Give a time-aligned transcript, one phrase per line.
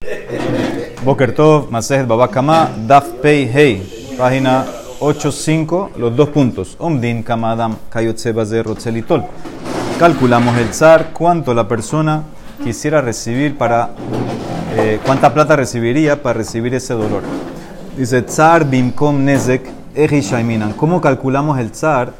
[1.04, 3.82] Boker Tov, Masejet Babakama, Daf Pei Hei,
[4.16, 4.64] página
[4.98, 6.76] 8.5, los dos puntos.
[6.78, 9.24] Omdin Kamadam Kayotse Bazer Rotzelitol.
[9.98, 12.22] Calculamos el zar, cuánto la persona
[12.64, 13.90] quisiera recibir para,
[14.76, 17.22] eh, cuánta plata recibiría para recibir ese dolor.
[17.96, 20.72] Dice Zar Bimkom Nezek Eji Shaiminan.
[20.72, 22.12] ¿Cómo calculamos el zar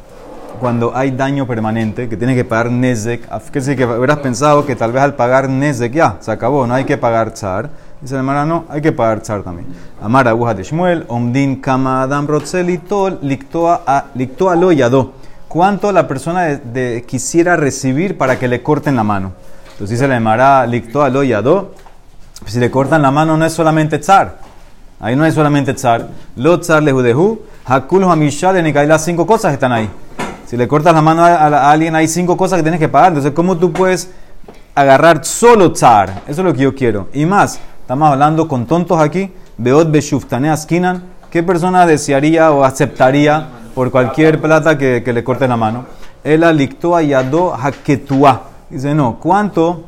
[0.61, 3.29] cuando hay daño permanente, que tiene que pagar Nezek?
[3.51, 6.75] Que sí que hubieras pensado que tal vez al pagar Nezek ya, se acabó, no
[6.75, 7.71] hay que pagar zar.
[8.01, 9.67] Dice Mara, no, hay que pagar zar también.
[10.01, 15.13] Amar aguja de Shmuel, Omdin Kama Adam Rotzelitol, Lictoa lo yado.
[15.49, 19.33] ¿Cuánto la persona de, de, quisiera recibir para que le corten la mano?
[19.73, 21.73] Entonces dice la Mara, Lictoa lo yado.
[22.47, 24.39] Si le cortan la mano no es solamente zar.
[25.01, 26.09] Ahí no es solamente zar.
[26.37, 29.89] Lo zar le judehu, hakul hamishal en las cinco cosas están ahí.
[30.51, 33.11] Si le cortas la mano a, alguien, hay cinco cosas que tienes que pagar.
[33.11, 34.11] Entonces, ¿cómo tú puedes
[34.75, 36.23] agarrar solo zar?
[36.27, 37.07] Eso es lo que yo quiero.
[37.13, 39.33] Y más, estamos hablando con tontos aquí.
[39.59, 41.05] Beot beshuftane askinan.
[41.31, 45.87] ¿Qué persona desearía o aceptaría por cualquier plata que, que le corte la mano?
[46.25, 48.43] El alictoa yado haketua.
[48.71, 49.85] Dice, no, ¿cuánto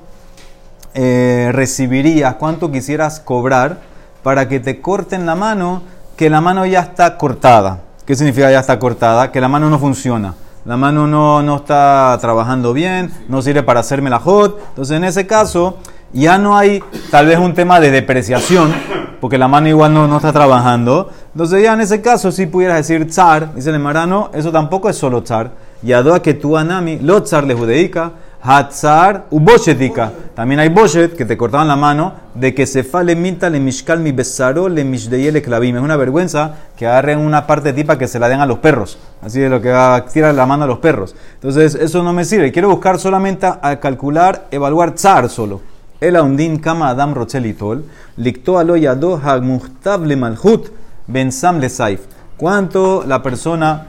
[0.94, 3.80] eh, recibirías, cuánto quisieras cobrar
[4.22, 5.82] para que te corten la mano,
[6.16, 7.80] que la mano ya está cortada?
[8.06, 9.32] ¿Qué significa ya está cortada?
[9.32, 10.34] Que la mano no funciona.
[10.64, 14.60] La mano no, no está trabajando bien, no sirve para hacerme la hot.
[14.68, 15.78] Entonces, en ese caso,
[16.12, 18.72] ya no hay tal vez un tema de depreciación,
[19.20, 21.10] porque la mano igual no, no está trabajando.
[21.32, 24.96] Entonces, ya en ese caso, si pudieras decir tzar, dice el marano, eso tampoco es
[24.96, 25.50] solo tzar.
[25.82, 30.12] Yadoa que tu anami, lo tzar le judeica, hatzar u boshetika.
[30.34, 34.00] También hay boshet que te cortaban la mano de que se fale minta le mishkal
[34.00, 35.76] mi besaro le mishdeyele clavim.
[35.76, 38.98] Es una vergüenza que agarren una parte tipa que se la den a los perros.
[39.22, 41.14] Así de lo que va a tirar la mano a los perros.
[41.34, 42.50] Entonces, eso no me sirve.
[42.50, 45.60] Quiero buscar solamente a calcular, evaluar tzar solo.
[46.00, 47.84] El aundin kama adam rochelitol,
[48.16, 50.66] licto alo yado hagmuhtab le malhut,
[51.06, 52.00] le saif.
[52.36, 53.86] ¿Cuánto la persona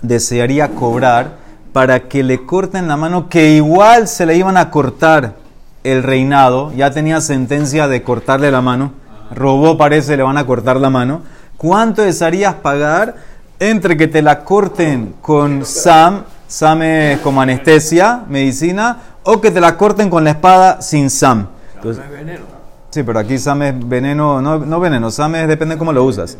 [0.00, 1.41] desearía cobrar
[1.72, 5.34] para que le corten la mano que igual se le iban a cortar
[5.84, 6.72] el reinado?
[6.72, 8.92] Ya tenía sentencia de cortarle la mano.
[9.34, 11.22] Robó, parece, le van a cortar la mano.
[11.56, 13.14] ¿Cuánto desearías pagar
[13.58, 19.60] entre que te la corten con SAM, SAM es como anestesia, medicina, o que te
[19.60, 21.46] la corten con la espada sin SAM?
[21.76, 22.04] Entonces,
[22.90, 26.04] sí, pero aquí SAM es veneno, no, no veneno, SAM es depende de cómo lo
[26.04, 26.36] usas.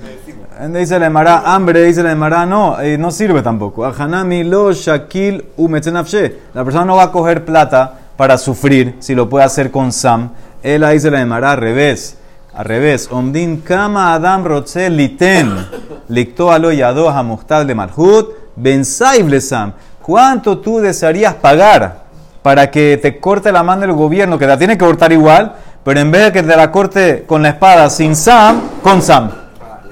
[0.69, 3.85] Dice la Emara, hambre, dice la Emara, no, eh, no sirve tampoco.
[3.85, 6.39] Ahanami lo shakil umetzenafshe.
[6.55, 10.31] La persona no va a coger plata para sufrir si lo puede hacer con Sam.
[10.63, 12.17] Él dice la Emara al revés.
[12.55, 13.09] Al revés.
[13.11, 15.53] Omdin kama adam rotze liten.
[16.09, 18.29] Licto alo yado hamuhtal de malhut.
[18.55, 18.85] Ben
[19.27, 19.73] le Sam.
[20.01, 22.05] ¿Cuánto tú desearías pagar
[22.41, 25.99] para que te corte la mano del gobierno, que la tiene que cortar igual, pero
[25.99, 29.42] en vez de que te la corte con la espada sin Sam, con Sam?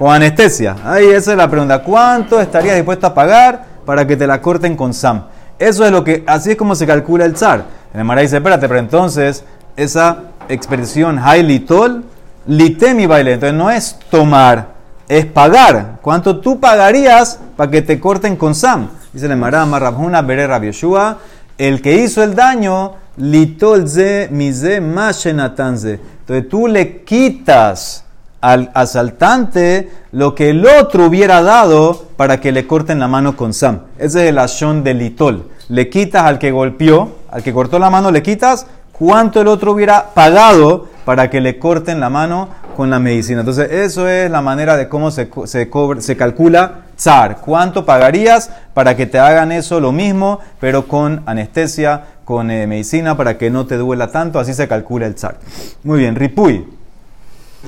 [0.01, 0.77] Con anestesia.
[0.83, 1.83] Ahí esa es la pregunta.
[1.83, 5.25] ¿Cuánto estarías dispuesto a pagar para que te la corten con SAM?
[5.59, 7.65] Eso es lo que, así es como se calcula el zar.
[7.93, 9.45] El Mara dice, espérate, pero entonces
[9.77, 12.03] esa expresión hay litol,
[12.47, 13.35] litemi baile.
[13.35, 14.69] Entonces no es tomar,
[15.07, 15.99] es pagar.
[16.01, 18.89] ¿Cuánto tú pagarías para que te corten con SAM?
[19.13, 21.19] Dice el Mara, Marrabhuna, Bere Rabieshua,
[21.59, 26.01] el que hizo el daño, litol ze, mize, mashenatanze.
[26.21, 28.07] Entonces tú le quitas
[28.41, 33.53] al asaltante lo que el otro hubiera dado para que le corten la mano con
[33.53, 33.81] Sam.
[33.99, 35.49] Ese es el ashon del litol.
[35.69, 39.73] Le quitas al que golpeó, al que cortó la mano, le quitas cuánto el otro
[39.73, 43.41] hubiera pagado para que le corten la mano con la medicina.
[43.41, 47.41] Entonces, eso es la manera de cómo se, se, se calcula zar.
[47.41, 53.17] ¿Cuánto pagarías para que te hagan eso lo mismo, pero con anestesia, con eh, medicina,
[53.17, 54.39] para que no te duela tanto?
[54.39, 55.39] Así se calcula el zar.
[55.83, 56.80] Muy bien, Ripuy.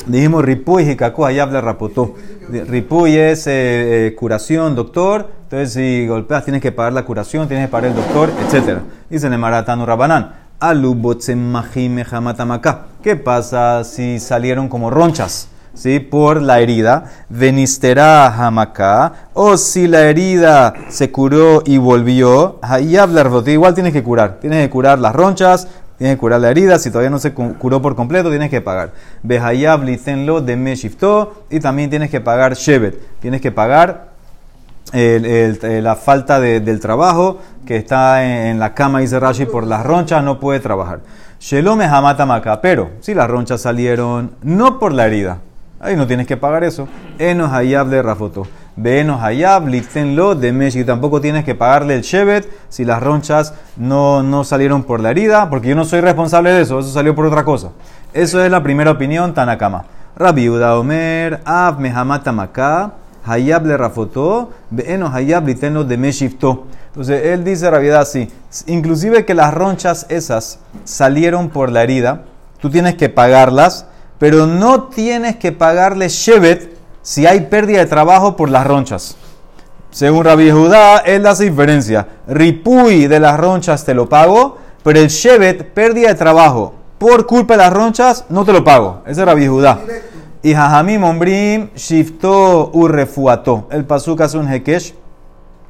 [0.06, 2.14] Dijimos Ripuy y Kaku habla rapotó.
[2.50, 5.28] Ripuy es eh, eh, curación, doctor.
[5.44, 8.78] Entonces, si golpeas, tienes que pagar la curación, tienes que pagar el doctor, etc.
[9.10, 10.42] Dice el Maratano Rabanán.
[13.02, 15.48] ¿Qué pasa si salieron como ronchas?
[15.74, 15.98] ¿Sí?
[16.00, 17.04] Por la herida.
[17.28, 19.12] Venistera hamaka.
[19.34, 22.58] O si la herida se curó y volvió.
[22.62, 23.10] Hayab
[23.48, 24.38] Igual tienes que curar.
[24.40, 25.66] Tienes que curar las ronchas,
[26.02, 26.80] Tienes que curar la herida.
[26.80, 28.90] Si todavía no se curó por completo, tienes que pagar.
[29.22, 31.44] Behayab litenlo de meshifto.
[31.48, 32.98] Y también tienes que pagar shevet.
[33.20, 34.08] Tienes que pagar
[34.92, 40.40] la falta del trabajo que está en, la cama, dice Rashi, por las ronchas, no
[40.40, 41.02] puede trabajar.
[41.38, 45.38] Shelome hamata Pero si las ronchas salieron no por la herida,
[45.78, 46.88] ahí no tienes que pagar eso.
[47.20, 48.48] Enos de rafoto.
[48.76, 49.68] Venos hayab,
[50.14, 50.70] lo de.
[50.74, 55.10] Y tampoco tienes que pagarle el Shevet si las ronchas no, no salieron por la
[55.10, 57.70] herida, porque yo no soy responsable de eso, eso salió por otra cosa.
[58.14, 59.84] Eso es la primera opinión, Tanakama.
[60.16, 62.92] Rabbi Uda Omer, Av Mehamata Maká,
[63.24, 66.66] Hayab le rafotó, Beeno Hayab liteno de Meshifto.
[66.88, 68.30] Entonces él dice Rabbi así,
[68.66, 72.22] inclusive que las ronchas esas salieron por la herida,
[72.60, 73.86] tú tienes que pagarlas,
[74.18, 79.16] pero no tienes que pagarle Shevet si hay pérdida de trabajo por las ronchas.
[79.90, 82.06] Según Rabbi Judá, él hace diferencia.
[82.26, 87.54] Ripuy de las ronchas te lo pago, pero el Shevet, pérdida de trabajo por culpa
[87.54, 89.02] de las ronchas, no te lo pago.
[89.06, 89.80] Ese es Rabbi Judá.
[90.40, 93.66] Y Jajamim Ombrim Shifto Urrefuato.
[93.70, 94.94] El pasuk hace un hekesh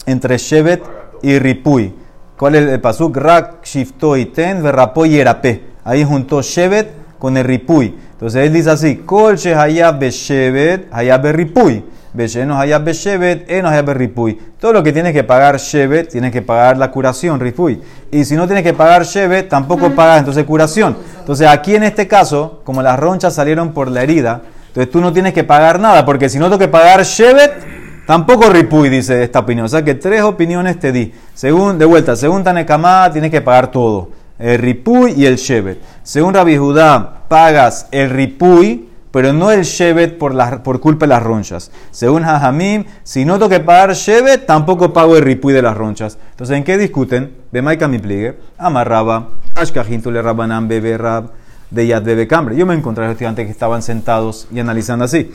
[0.04, 0.84] entre Shevet
[1.22, 1.94] y Ripuy.
[2.36, 3.16] ¿Cuál es el pasuk?
[3.16, 5.64] Rak Shifto Iten Verrapo Yerape.
[5.84, 7.96] Ahí juntó Shevet con el Ripuy.
[8.22, 11.82] Entonces él dice así: Kol Shehayab Beshevet Hayab Ripuy.
[12.14, 14.38] Besheno Hayab Beshevet Eno Hayab Ripuy.
[14.60, 17.82] Todo lo que tienes que pagar Shevet, tienes que pagar la curación, Ripuy.
[18.12, 20.96] Y si no tienes que pagar Shevet, tampoco pagas entonces curación.
[21.18, 25.12] Entonces aquí en este caso, como las ronchas salieron por la herida, entonces tú no
[25.12, 29.40] tienes que pagar nada, porque si no tengo que pagar Shevet, tampoco Ripuy, dice esta
[29.40, 29.66] opinión.
[29.66, 31.12] O sea que tres opiniones te di.
[31.34, 34.21] Según, de vuelta, según Tanekamá, tienes que pagar todo.
[34.42, 35.80] El Ripuy y el Shevet.
[36.02, 40.34] Según Rabbi Judá, pagas el Ripuy, pero no el Shevet por,
[40.64, 41.70] por culpa de las ronchas.
[41.92, 46.18] Según Jajamim, si no tengo que pagar Shevet, tampoco pago el Ripuy de las ronchas.
[46.32, 47.36] Entonces, ¿en qué discuten?
[47.52, 48.36] Bemaika mi pliegue.
[48.58, 51.30] Amarraba, Ashkajintule Rabanam Bebe Rab
[51.70, 52.56] de Yad Bebe Cambre.
[52.56, 55.30] Yo me encontré a estudiantes que estaban sentados y analizando así.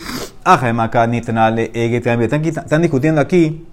[0.46, 0.82] Están
[2.82, 3.66] discutiendo aquí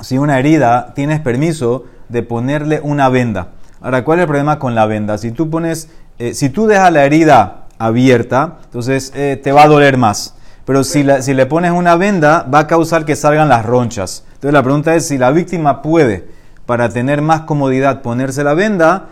[0.00, 3.48] si una herida tienes permiso de ponerle una venda.
[3.80, 5.18] Ahora, ¿cuál es el problema con la venda?
[5.18, 5.88] Si tú pones,
[6.18, 10.34] eh, si tú dejas la herida abierta, entonces eh, te va a doler más.
[10.64, 14.24] Pero si, si le pones una venda, va a causar que salgan las ronchas.
[14.34, 16.28] Entonces la pregunta es si la víctima puede,
[16.66, 19.06] para tener más comodidad, ponerse la venda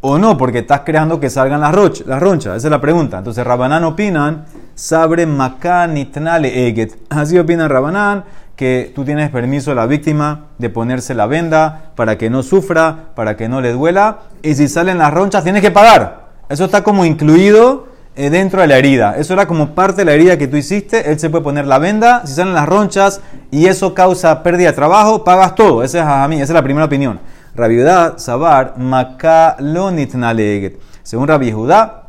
[0.00, 1.74] o no, porque estás creando que salgan las,
[2.06, 2.56] las ronchas.
[2.56, 3.18] Esa es la pregunta.
[3.18, 4.44] Entonces, Rabanán opinan,
[4.74, 6.96] sabre macanitnale eget.
[7.10, 8.24] Así opinan Rabanán,
[8.56, 13.10] que tú tienes permiso a la víctima de ponerse la venda para que no sufra,
[13.14, 14.20] para que no le duela.
[14.42, 16.26] Y si salen las ronchas, tienes que pagar.
[16.48, 19.16] Eso está como incluido eh, dentro de la herida.
[19.18, 21.10] Eso era como parte de la herida que tú hiciste.
[21.10, 22.22] Él se puede poner la venda.
[22.24, 23.20] Si salen las ronchas
[23.50, 25.82] y eso causa pérdida de trabajo, pagas todo.
[25.82, 27.20] Esa es a mí, esa es la primera opinión.
[27.54, 30.80] Rabiudá, Sabar, Makalonitnaleget.
[31.02, 32.05] Según Rabbi Judá,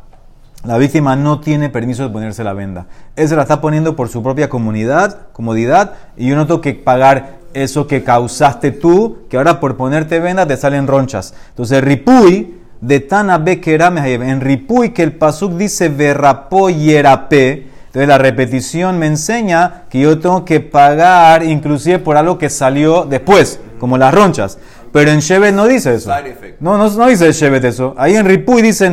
[0.68, 2.88] la víctima no tiene permiso de ponerse la venda.
[3.16, 7.38] Se la está poniendo por su propia comunidad, comodidad, y yo no tengo que pagar
[7.54, 11.34] eso que causaste tú, que ahora por ponerte venda te salen ronchas.
[11.52, 19.00] Entonces, Ripuy, de Tana en Ripuy que el Pasuk dice Verrapo Yerape, entonces la repetición
[19.00, 24.14] me enseña que yo tengo que pagar inclusive por algo que salió después, como las
[24.14, 24.60] ronchas.
[24.92, 26.12] Pero en Shevet no dice eso.
[26.60, 27.94] No, no, no dice Shevet eso.
[27.98, 28.90] Ahí en Ripuy dice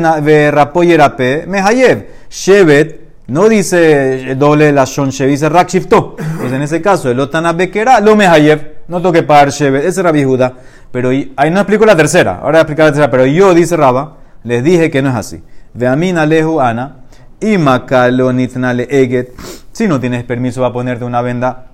[0.50, 2.06] Rapoyerape, Mehayev.
[2.30, 6.16] Shevet no dice eh, doble la Shon dice Rakshifto.
[6.38, 8.74] Pues en ese caso, el Otana Bekera, lo Mehayev.
[8.88, 9.84] No tengo que pagar Shevet.
[9.84, 10.52] Ese era Bijuda.
[10.90, 12.36] Pero ahí no explico la tercera.
[12.36, 13.10] Ahora voy a explicar la tercera.
[13.10, 15.42] Pero yo, dice Raba, les dije que no es así.
[15.72, 17.04] Veamina lehu ana.
[17.40, 19.32] Y makalonitnale eget.
[19.72, 21.73] Si no tienes permiso va a ponerte una venda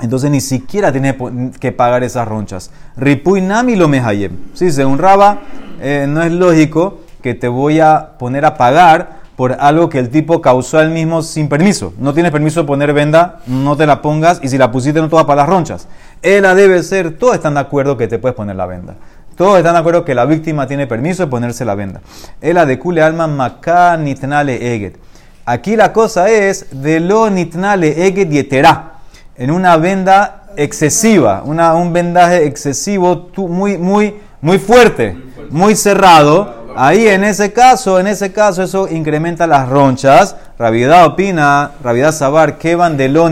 [0.00, 1.16] entonces ni siquiera tiene
[1.58, 2.70] que pagar esas ronchas.
[2.96, 4.36] Ripuy nami lo mehayem.
[4.54, 5.38] Sí, según Raba,
[5.80, 10.10] eh, no es lógico que te voy a poner a pagar por algo que el
[10.10, 11.94] tipo causó él mismo sin permiso.
[11.98, 15.08] No tienes permiso de poner venda, no te la pongas y si la pusiste no
[15.08, 15.86] te para las ronchas.
[16.22, 18.94] Ella debe ser, todos están de acuerdo que te puedes poner la venda.
[19.36, 22.00] Todos están de acuerdo que la víctima tiene permiso de ponerse la venda.
[22.40, 24.98] Ela de kule alma maká nitnale eget.
[25.44, 28.97] Aquí la cosa es de lo nitnale eget yetera
[29.38, 35.16] en una venda excesiva, un vendaje excesivo, muy, muy, muy fuerte,
[35.50, 36.58] muy cerrado.
[36.76, 40.36] Ahí en ese caso, en ese caso, eso incrementa las ronchas.
[40.58, 43.28] Ravidad opina, Ravidad Sabar, que van de lo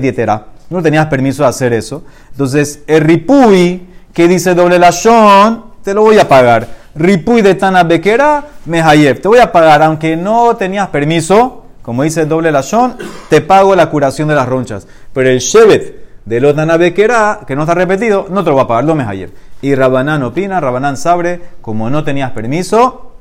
[0.00, 0.46] dietera.
[0.70, 2.04] No tenías permiso de hacer eso.
[2.30, 6.66] Entonces, el ripuy, que dice doble lashon, te lo voy a pagar.
[6.94, 12.24] Ripuy de Tana Bequera, Mehayev, te voy a pagar, aunque no tenías permiso, como dice
[12.24, 12.96] doble lashon,
[13.28, 14.86] te pago la curación de las ronchas.
[15.12, 18.66] Pero el Shevet de Lotana Bekera, que no está repetido, no te lo va a
[18.66, 19.30] pagar, lo ayer.
[19.60, 23.12] Y Rabanán opina, Rabanán sabre, como no tenías permiso,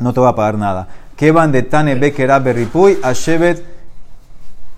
[0.00, 0.86] no te va a pagar nada.
[1.16, 3.64] Que van de Tane Bekera Berripuy a Shevet.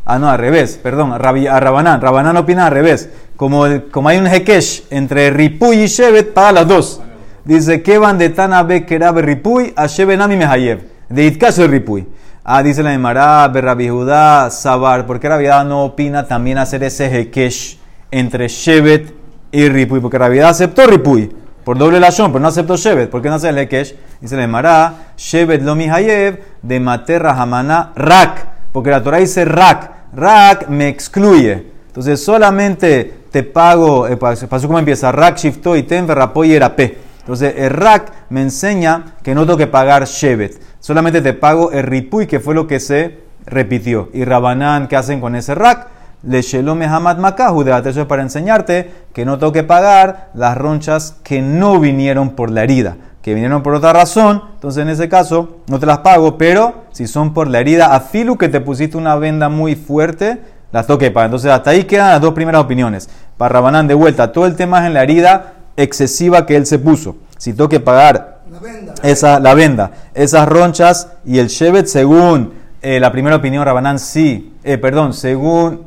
[0.05, 2.01] Ah, no, al revés, perdón, a Rabanán.
[2.01, 3.11] Rabanán opina al revés.
[3.37, 7.03] Como, como hay un Hekesh entre Ripuy y Shevet, paga las dos.
[7.45, 10.81] Dice, que van de Tana Bekera Berripuy a Shevet Nami Mehayev.
[11.09, 12.07] De Itkaso Ripuy.
[12.49, 17.09] Ah, dice la Emara, Berrabi Judá, Sabar, ¿por qué Rabiedad no opina también hacer ese
[17.09, 17.77] hekesh
[18.13, 19.13] entre Shevet
[19.51, 19.99] y Ripuy?
[19.99, 21.29] Porque Rabiedad aceptó Ripuy
[21.65, 23.11] por doble lashon, pero no aceptó Shevet.
[23.11, 23.97] ¿Por qué no hace el hekesh?
[24.21, 28.47] Dice la Mará, Shevet lo mihayev de materra hamana rak.
[28.71, 30.13] Porque la Torah dice rak.
[30.15, 31.67] Rak me excluye.
[31.89, 36.55] Entonces solamente te pago, eh, pasó como empieza, rak shifto y ten verrapo y.
[36.55, 40.66] Entonces el rak me enseña que no tengo que pagar shevet.
[40.81, 44.11] Solamente te pago el ripuy, que fue lo que se repitió.
[44.13, 45.89] Y Rabanán, ¿qué hacen con ese rak?
[46.23, 51.17] Le shelome hamad makahu, de eso es para enseñarte que no tengo pagar las ronchas
[51.23, 54.43] que no vinieron por la herida, que vinieron por otra razón.
[54.55, 58.01] Entonces en ese caso no te las pago, pero si son por la herida, a
[58.01, 60.41] filu que te pusiste una venda muy fuerte,
[60.73, 61.27] las tengo que pagar.
[61.27, 63.09] Entonces hasta ahí quedan las dos primeras opiniones.
[63.37, 66.79] Para Rabanán de vuelta, todo el tema es en la herida excesiva que él se
[66.79, 67.17] puso.
[67.39, 72.53] Si tengo que pagar la venda, esa, la venda esas ronchas y el shevet según
[72.89, 75.87] eh, la primera opinión, Rabanán sí, eh, perdón, según,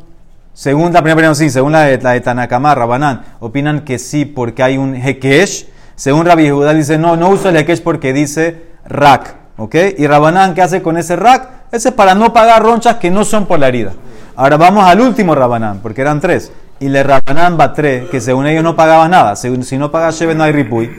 [0.54, 4.26] según la primera opinión sí, según la de, la de Tanakama, Rabanán, opinan que sí
[4.26, 5.68] porque hay un Hekesh.
[5.96, 9.76] Según Rabbi Judá dice, no, no uso el Hekesh porque dice Rak, ¿ok?
[9.98, 11.48] Y Rabanán, ¿qué hace con ese Rak?
[11.72, 13.94] Ese es para no pagar ronchas que no son por la herida.
[14.36, 16.52] Ahora vamos al último Rabanán, porque eran tres.
[16.80, 20.36] Y le Rabanán Batre, que según ellos no pagaba nada, según, si no paga Shevet
[20.36, 20.90] no hay ripuy.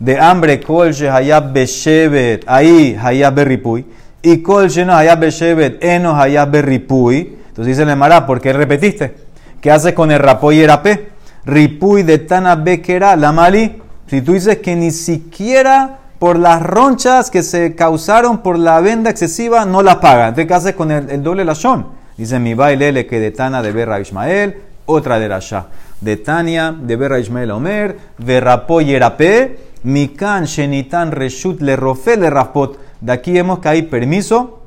[0.00, 3.84] De hambre, Kol Hayab Beshevet, ahí Hayab Berripuy
[4.22, 7.38] y kol sheno hayab beshevet eno hayab berripui.
[7.48, 9.14] Entonces dice el Emara, ¿por qué repetiste?
[9.60, 11.10] ¿Qué haces con el rapoy y erape?
[11.44, 13.80] Ripui de tana bekera la mali.
[14.06, 19.10] Si tú dices que ni siquiera por las ronchas que se causaron por la venda
[19.10, 20.28] excesiva no las paga.
[20.28, 21.86] Entonces, ¿qué haces con el, doble lashon?
[22.16, 25.66] Dice mi baile que de Tana de Berra Ismael, otra de Rasha.
[26.00, 32.30] De Tania de Berra Ismael Omer, Verrapo y Erape, Mikan Shenitan Reshut le Rofe le
[32.30, 32.78] Raspot.
[33.00, 34.60] De aquí vemos que hay permiso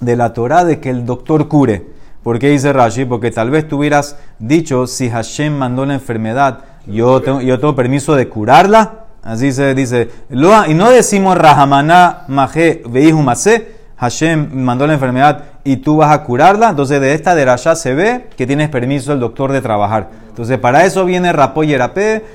[0.00, 1.86] de la Torah de que el doctor cure.
[2.22, 3.04] ¿Por qué dice Rashi?
[3.04, 7.76] Porque tal vez tú hubieras dicho, si Hashem mandó la enfermedad, yo tengo, yo tengo
[7.76, 9.04] permiso de curarla.
[9.22, 10.10] Así se dice.
[10.30, 16.70] Y no decimos Rahamana Maje Veihumase, Hashem mandó la enfermedad y tú vas a curarla.
[16.70, 20.10] Entonces de esta derashá se ve que tienes permiso el doctor de trabajar.
[20.36, 21.74] Entonces para eso viene Rapo y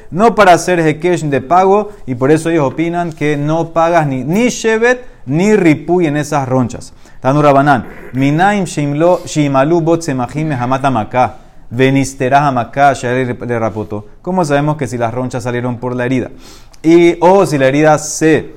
[0.09, 1.91] no para hacer Hekesh de pago.
[2.07, 6.49] Y por eso ellos opinan que no pagas ni, ni Shevet ni Ripuy en esas
[6.49, 6.93] ronchas.
[7.19, 7.85] Tanu Rabanán.
[8.13, 9.99] Minaim Shimalu
[11.69, 14.07] Venisterah le Rapoto.
[14.23, 16.31] ¿Cómo sabemos que si las ronchas salieron por la herida?
[16.81, 18.55] Y o si la herida se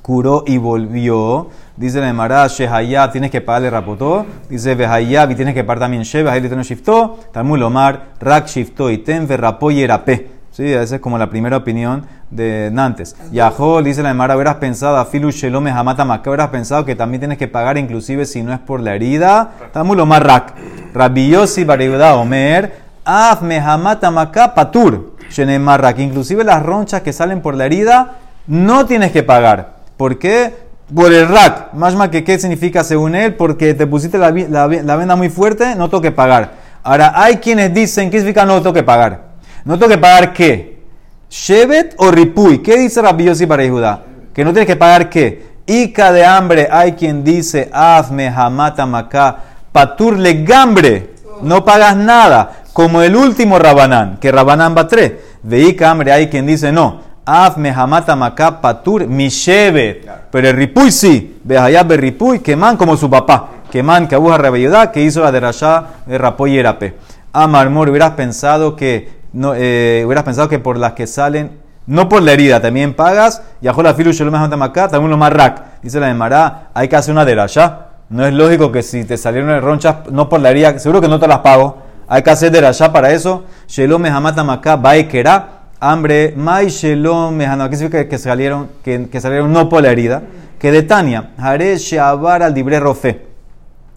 [0.00, 1.48] curó y volvió.
[1.76, 4.24] Dice la Emara, Shehayab, tienes que pagarle rapotó.
[4.48, 7.18] Dice Behayab, y tienes que pagar también Sheba, ahí le shiftó.
[7.32, 10.30] Talmud Lomar, Rak shiftó y ten, verrapó y erape.
[10.52, 13.16] Sí, esa es como la primera opinión de Nantes.
[13.32, 17.38] Yahol, dice la Emara, habrás pensado, Afilu Shelome Hamata Maká, habrás pensado que también tienes
[17.38, 19.50] que pagar inclusive si no es por la herida.
[19.72, 20.54] Talmud Lomar, Rak.
[20.94, 22.72] Rabbi Yossi Omer,
[23.04, 25.16] Af Mehamata Maká Patur.
[25.28, 25.98] Shenemar Rak.
[25.98, 28.12] Inclusive las ronchas que salen por la herida,
[28.46, 29.78] no tienes que pagar.
[29.96, 30.63] ¿Por qué?
[30.92, 31.28] Por el.
[31.72, 35.88] Más más que qué significa según él, porque te pusiste la, venda muy fuerte, no
[35.88, 36.52] tengo que pagar.
[36.82, 39.34] Ahora, hay quienes dicen, ¿qué significa no tengo que pagar?
[39.64, 40.82] ¿No tengo que pagar qué?
[41.30, 42.58] ¿Shevet o ripuy?
[42.58, 44.02] ¿Qué dice Rabbi Yossi para Judá?
[44.34, 45.54] Que no tienes que pagar qué.
[45.66, 49.38] Ica de hambre, hay quien dice, Afme hamata maká,
[49.72, 52.60] patur gambre, no pagas nada.
[52.74, 55.12] Como el último Rabanán, que Rabanán va tres.
[55.42, 57.00] De Ica hambre, hay quien dice, no.
[57.26, 60.06] Af mehamata maká patur mishevet.
[60.30, 61.40] Pero el ripuy sí.
[61.42, 63.48] Behayab ripuy, que man como su papá.
[63.70, 66.94] Que man que abuja rebellidad, que hizo la derashá de rapoy y erape.
[67.32, 72.22] Amarmor, hubieras pensado que, no, eh, hubieras pensado que por las que salen, no por
[72.22, 73.42] la herida, también pagas.
[73.60, 75.80] Y la filu shalom maká, también lo más rak.
[75.82, 77.88] Dice la de Mará, hay que hacer una derashá.
[78.10, 81.18] No es lógico que si te salieron ronchas, no por la herida, seguro que no
[81.18, 81.78] te las pago.
[82.06, 83.44] Hay que hacer derashá para eso.
[83.66, 85.53] Shalom hamata maká, baekera
[85.90, 90.22] hambre, mai shelom mejano, ¿qué significa que salieron, que, que, salieron no por la herida?
[90.58, 93.26] Que de Tania, haré sheabar al libre rofe.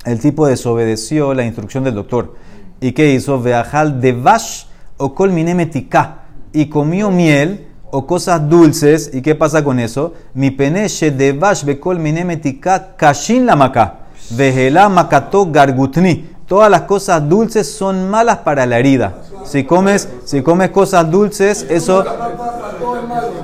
[0.06, 2.36] El tipo desobedeció la instrucción del doctor.
[2.82, 3.42] ¿Y qué hizo?
[3.42, 4.66] Veajal de vash
[4.98, 6.24] o kol minemetika.
[6.54, 9.12] Y comió miel o cosas dulces.
[9.14, 10.14] ¿Y qué pasa con eso?
[10.34, 14.08] Mi peneche de vash be kol minemetika kashin la maca.
[14.32, 19.16] Vejela makato gargutni todas las cosas dulces son malas para la herida.
[19.48, 22.04] Si comes, si comes cosas dulces, eso,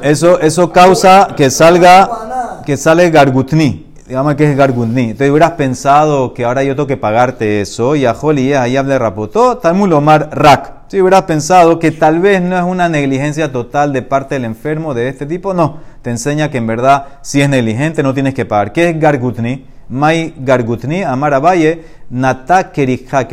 [0.02, 3.88] eso, eso causa que salga, que sale gargutni.
[4.06, 5.04] Digamos que es gargutni.
[5.12, 7.96] Entonces hubieras pensado que ahora yo tengo que pagarte eso.
[7.96, 10.83] Y a Joli, ahí hable rapotó, Talmud Omar Rak.
[10.94, 14.94] Si hubieras pensado que tal vez no es una negligencia total de parte del enfermo
[14.94, 15.80] de este tipo, no.
[16.04, 18.72] Te enseña que en verdad, si es negligente, no tienes que pagar.
[18.74, 19.66] ¿Qué es gargutni?
[19.90, 22.86] Mai Gargutni, Amara Valle, Nata que,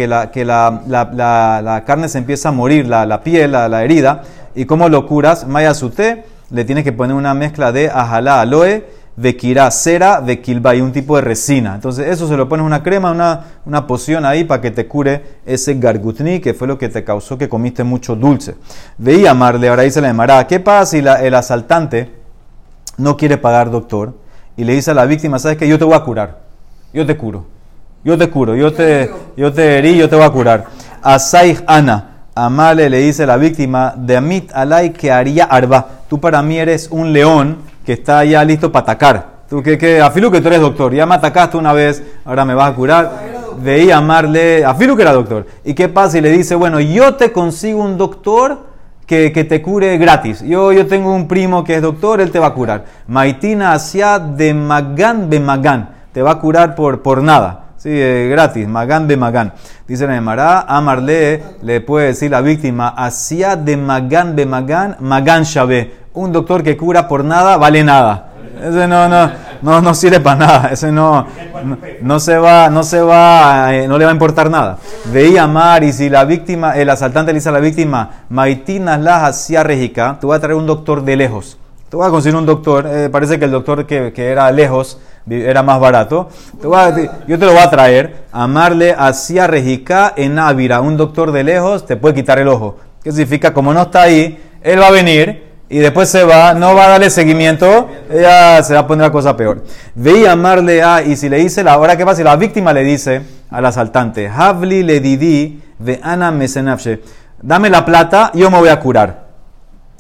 [0.09, 4.23] la, que la, la, la, carne se empieza a morir, la, piel, la, herida.
[4.55, 5.47] ¿Y cómo lo curas?
[5.47, 5.75] Maya
[6.49, 8.87] le tienes que poner una mezcla de ajalá, aloe,
[9.17, 11.75] vequirá, cera, vequilba y un tipo de resina.
[11.75, 15.40] Entonces eso se lo pones una crema, una, una poción ahí para que te cure
[15.45, 18.57] ese gargutni que fue lo que te causó que comiste mucho dulce.
[18.99, 22.11] Veía Marle, ahora dice la demarada, ¿qué pasa si el asaltante
[22.97, 24.14] no quiere pagar doctor
[24.57, 26.38] y le dice a la víctima, sabes que yo te voy a curar,
[26.93, 27.47] yo te curo,
[28.05, 30.67] yo te curo, yo te, yo te herí, yo te voy a curar.
[31.02, 32.07] Asaih Ana.
[32.35, 35.87] Amale le dice a la víctima, de Amit Alay que haría Arba.
[36.09, 39.40] Tú para mí eres un león que está ya listo para atacar.
[39.49, 42.54] Tú que, que afilu que tú eres doctor, ya me atacaste una vez, ahora me
[42.54, 43.10] vas a curar.
[43.60, 45.46] Veía amarle, afilu que era doctor.
[45.64, 46.18] ¿Y qué pasa?
[46.18, 48.70] Y le dice, bueno, yo te consigo un doctor
[49.06, 50.40] que, que, te cure gratis.
[50.42, 52.84] Yo, yo tengo un primo que es doctor, él te va a curar.
[53.08, 55.90] Maitina hacia de Magán de Magán.
[56.12, 57.69] Te va a curar por, por nada.
[57.82, 59.54] Sí, eh, gratis, Magán de Magán.
[59.88, 65.44] Dice la Emara, Amarle le puede decir la víctima, hacia de Magán de Magán, Magán
[65.44, 65.90] Shabe.
[66.12, 68.32] Un doctor que cura por nada, vale nada.
[68.62, 69.30] Ese no, no,
[69.62, 70.68] no, no sirve para nada.
[70.72, 71.26] Ese no,
[72.02, 74.76] no, se va, no se va, eh, no le va a importar nada.
[75.10, 79.25] Veía Mar y si la víctima, el asaltante le dice a la víctima, Maitinas la
[79.25, 81.60] hacia rejica, tú vas a traer un doctor de lejos.
[81.90, 85.00] Tú vas a conseguir un doctor, eh, parece que el doctor que, que era lejos,
[85.28, 86.28] era más barato.
[86.62, 88.25] yo te lo voy a traer.
[88.30, 92.76] Amarle hacia Rejica en Ávira, un doctor de lejos, te puede quitar el ojo.
[93.02, 93.52] ¿Qué significa?
[93.52, 96.88] Como no está ahí, él va a venir y después se va, no va a
[96.90, 99.64] darle seguimiento, ella se va a poner la cosa peor.
[99.97, 102.73] Ve y amarle a, y si le dice, la hora que pasa, si la víctima
[102.73, 107.00] le dice al asaltante, Havli le didi ve ana mesenafshe,
[107.42, 109.29] dame la plata, yo me voy a curar.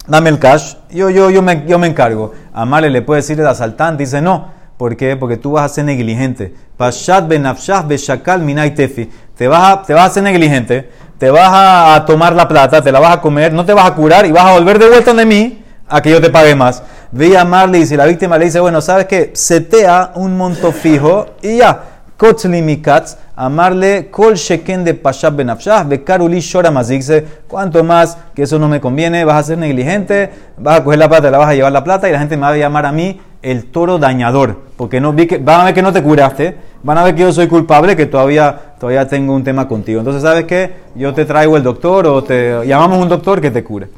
[0.06, 2.32] Dame el cash, yo, yo, yo, me, yo me encargo.
[2.52, 5.14] Amarle le puede decir al asaltante, dice, no, ¿Por qué?
[5.14, 6.54] Porque tú vas a ser negligente.
[6.78, 9.10] Pashat benafshah beshakal minay tefi.
[9.36, 13.20] Te vas, a, ser negligente, te vas a tomar la plata, te la vas a
[13.20, 16.00] comer, no te vas a curar y vas a volver de vuelta de mí a
[16.00, 16.82] que yo te pague más.
[17.12, 19.32] Ve a llamarle y si la víctima le dice, bueno, ¿sabes qué?
[19.34, 21.82] Setea un monto fijo y ya.
[22.16, 26.70] Kotzli mikatz, amarle kol sheken de pashat benafshah, bekaruli shora.
[26.84, 30.98] Dice, cuanto más que eso no me conviene, vas a ser negligente, vas a coger
[30.98, 32.84] la plata, la vas a llevar la plata y la gente me va a llamar
[32.84, 36.02] a mí el toro dañador, porque no vi que, van a ver que no te
[36.02, 40.00] curaste, van a ver que yo soy culpable, que todavía, todavía tengo un tema contigo.
[40.00, 40.72] Entonces, ¿sabes qué?
[40.94, 43.88] Yo te traigo el doctor o te llamamos un doctor que te cure.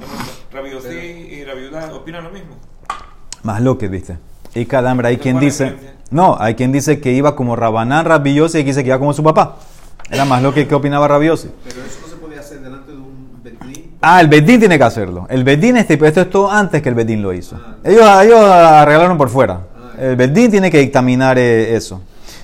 [0.53, 0.89] Rabiosí
[1.33, 2.55] y Rabiudá opinan lo mismo.
[3.43, 4.19] Más lo que viste.
[4.55, 5.75] Y cada hay quien dice,
[6.13, 9.13] no, hay quien dice que iba como Rabanán Rabiosi y quien dice que iba como
[9.13, 9.57] su papá.
[10.11, 11.49] Era más lo que, que opinaba Rabiosi.
[11.65, 13.93] Pero eso no se podía hacer delante de un bedín.
[14.01, 15.27] Ah, el Bedín tiene que hacerlo.
[15.31, 17.59] El Bedín, este, esto es todo antes que el Bedín lo hizo.
[17.83, 19.61] Ellos, ellos arreglaron por fuera.
[19.99, 22.03] El Bedín tiene que dictaminar eh, eso.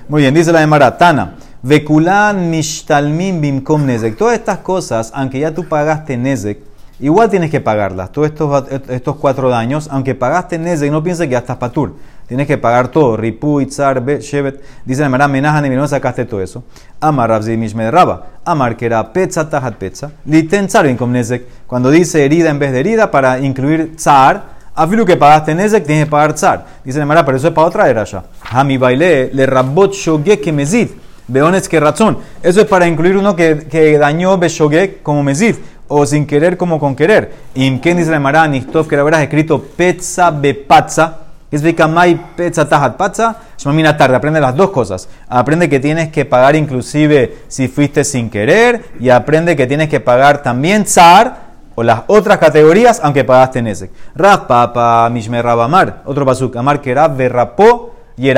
[0.08, 1.36] Muy bien, dice la de Maratana.
[1.60, 4.16] Vekulan mishtalmin bimkom nezek.
[4.16, 6.60] Todas estas cosas, aunque ya tú pagaste nezek,
[7.00, 8.12] igual tienes que pagarlas.
[8.12, 11.96] Todos estos, estos cuatro daños, aunque pagaste nezek, no pienses que ya estás patur.
[12.28, 13.16] Tienes que pagar todo.
[13.16, 14.62] Ripu, Itzar, Shevet.
[14.84, 16.62] Dice la Mara, menajan y no sacaste todo eso.
[17.00, 18.26] Amar Rabzi Mishmed Raba.
[18.44, 20.10] Amar que era Petza Tahat Petza.
[20.26, 21.46] Liten Bimkom Nezek.
[21.66, 26.04] Cuando dice herida en vez de herida, para incluir Tzar, Afilu que pagaste Nezek, tienes
[26.04, 26.66] que pagar Tzar.
[26.84, 28.22] Dice la Mara, pero eso es para otra era ya.
[28.50, 30.90] Hami baile, le rabot shoge que mezid.
[31.28, 32.18] Veones que razón.
[32.42, 35.56] Eso es para incluir uno que, que dañó Beshoge como mezid.
[35.88, 37.32] O sin querer como con querer.
[37.54, 42.96] Imken dice la Mara, Nichtov, que habrás escrito Petza Bepatza ¿Qué significa Mai Petza Tahat
[42.96, 43.36] Patza?
[43.56, 44.16] Shmamina tarde.
[44.16, 45.08] Aprende las dos cosas.
[45.28, 48.84] Aprende que tienes que pagar inclusive si fuiste sin querer.
[49.00, 53.90] Y aprende que tienes que pagar también Tzar o las otras categorías, aunque pagaste Nezek.
[54.14, 56.02] Raf Papa Mishme Rabamar.
[56.04, 56.56] Otro pasuk.
[56.56, 58.30] Amar que Rab Verrapó y.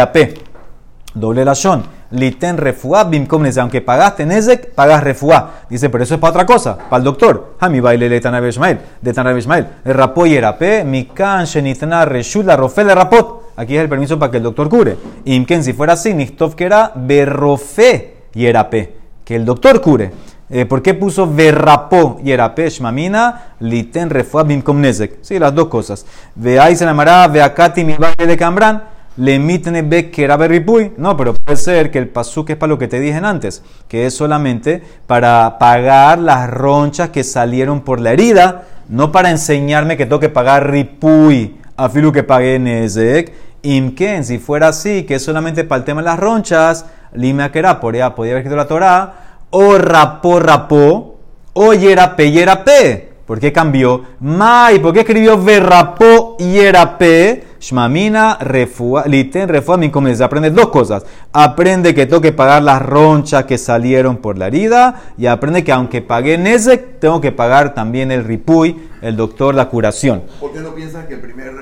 [1.13, 5.63] Doble la shon liten refuá bimkom Aunque pagaste nezek, pagas refuá.
[5.69, 7.55] Dice, pero eso es para otra cosa, para el doctor.
[7.71, 9.67] mi baile le tanabe Ishmael, de tanabe Ishmael.
[9.85, 13.53] El rapó y erape, mi can shenitna reshut la rofel rapot.
[13.57, 14.97] Aquí es el permiso para que el doctor cure.
[15.25, 18.97] Imken, si fuera así, nichtov que era berrofe y erape.
[19.25, 20.13] Que el doctor cure.
[20.53, 25.19] Eh, ¿Por qué puso verrapó y erape shmamina liten refuá bimkom nezek?
[25.23, 26.05] Sí, las dos cosas.
[26.35, 28.83] Veáis se llamará veakati mi baile de Cambran
[29.21, 30.93] le mitne berripuy.
[30.97, 34.07] No, pero puede ser que el pasuk es para lo que te dije antes, que
[34.07, 40.07] es solamente para pagar las ronchas que salieron por la herida, no para enseñarme que
[40.07, 43.51] tengo que pagar ripuy, a filu que pagué nezek.
[43.63, 47.63] Imken, si fuera así, que es solamente para el tema de las ronchas, lima que
[47.79, 49.15] podría haber escrito la Torah,
[49.51, 51.19] o rapó, rapó,
[51.53, 53.10] o yerape, yerape.
[53.31, 54.07] ¿Por qué cambió?
[54.19, 57.45] Mai, ¿por qué escribió verrapó yerape?
[57.61, 60.25] Shmamina refua, liten refua mi comienza.
[60.25, 61.07] Aprende dos cosas.
[61.33, 65.71] Aprende que tengo que pagar las ronchas que salieron por la herida y aprende que
[65.71, 70.25] aunque pagué Nezek, tengo que pagar también el ripuy, el doctor, la curación.
[70.41, 71.55] ¿Por qué no piensas que el primer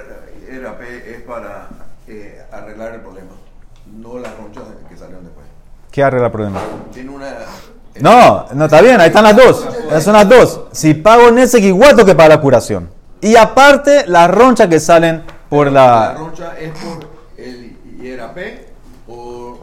[0.48, 1.68] eh, RAP es para
[2.06, 3.32] eh, arreglar el problema?
[3.94, 5.44] No las ronchas que salieron después.
[5.90, 6.60] ¿Qué arregla el problema?
[6.94, 7.26] Tiene una...
[8.00, 9.66] No, no está bien, ahí están las dos.
[9.88, 10.60] Esas son las dos.
[10.72, 12.88] Si pago Nezek, igual tengo que pagar la curación.
[13.20, 16.14] Y aparte, las ronchas que salen por ¿La la...
[16.14, 18.38] roncha es por el IRAP
[19.08, 19.58] o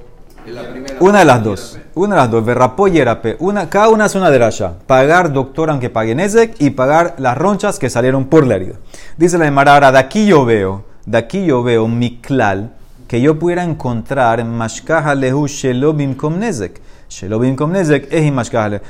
[0.47, 0.95] la primera?
[0.99, 1.79] Una de las dos.
[1.93, 2.45] Una de las dos.
[2.45, 3.37] Verrapó y Erape.
[3.39, 4.73] Una, cada una es una derasha.
[4.85, 8.75] Pagar doctor aunque pague Nezek y pagar las ronchas que salieron por la herida.
[9.17, 12.71] Dice la Emara, ahora de aquí yo veo, de aquí yo veo mi klal
[13.07, 16.39] que yo pudiera encontrar mashkaha lehu shelobim kom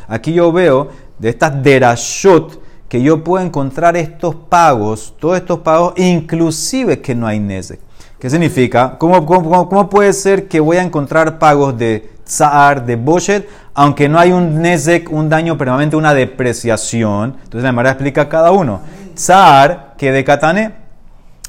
[0.07, 5.93] Aquí yo veo de estas derashot que yo puedo encontrar estos pagos, todos estos pagos,
[5.97, 7.79] inclusive que no hay Nezek.
[8.19, 8.97] ¿Qué significa?
[8.97, 14.31] ¿Cómo, puede ser que voy a encontrar pagos de Tsar, de Boshet, aunque no hay
[14.31, 17.35] un Nezek, un daño permanente, una depreciación?
[17.43, 18.81] Entonces la Mara explica cada uno.
[19.13, 20.71] Tsar, que de Katane,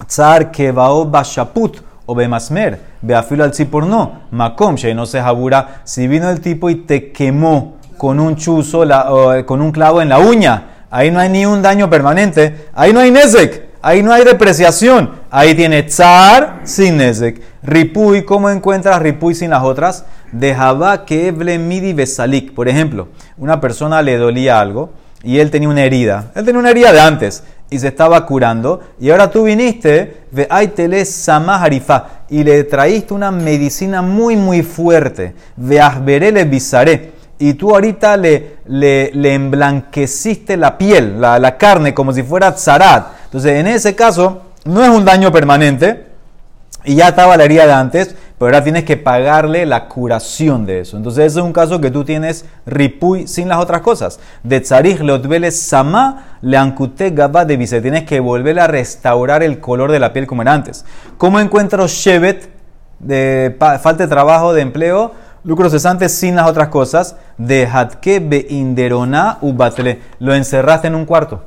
[0.06, 3.52] Tsar que bao bashaput o bemasmer, beafilo al
[3.88, 8.80] no, makom, no se jabura, si vino el tipo y te quemó con un chuzo,
[8.80, 12.92] o, con un clavo en la uña, ahí no hay ni un daño permanente, ahí
[12.92, 17.42] no hay nezek, ahí no hay depreciación, ahí tiene tsar sin nezek.
[17.62, 20.04] Ripuy, ¿cómo encuentras ripuy sin las otras?
[20.30, 24.92] De Jabá que eble midi besalik, por ejemplo, una persona le dolía algo,
[25.22, 26.30] y él tenía una herida.
[26.36, 28.80] Él tenía una herida de antes y se estaba curando.
[29.00, 34.62] Y ahora tú viniste, ve aitele samah harifá, y le traíste una medicina muy, muy
[34.62, 35.34] fuerte.
[35.56, 37.12] Ve asberele bisaré.
[37.38, 42.54] Y tú ahorita le, le, le emblanqueciste la piel, la, la carne, como si fuera
[42.54, 43.08] tzarat.
[43.24, 46.06] Entonces, en ese caso, no es un daño permanente,
[46.86, 50.80] y ya estaba la herida de antes, pero ahora tienes que pagarle la curación de
[50.80, 50.96] eso.
[50.96, 54.20] Entonces, ese es un caso que tú tienes ripuy sin las otras cosas.
[54.44, 57.80] De tzarich leotvele sama le ankute gaba de bise.
[57.80, 60.84] Tienes que volver a restaurar el color de la piel como era antes.
[61.18, 62.50] ¿Cómo encuentro shevet
[63.00, 65.12] de falta de trabajo, de empleo?
[65.42, 67.16] Lucro cesante sin las otras cosas.
[67.36, 70.00] De hatke be inderona ubatle.
[70.20, 71.42] Lo encerraste en un cuarto.